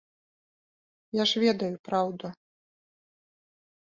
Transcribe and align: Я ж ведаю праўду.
Я 1.21 1.27
ж 1.31 1.41
ведаю 1.43 1.69
праўду. 1.89 2.27